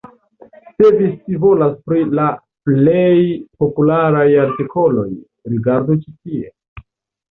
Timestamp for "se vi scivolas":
0.77-1.75